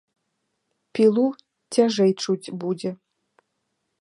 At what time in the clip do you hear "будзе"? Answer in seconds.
2.65-2.91